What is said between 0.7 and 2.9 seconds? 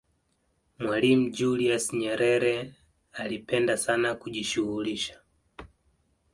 mwalimu julius nyerere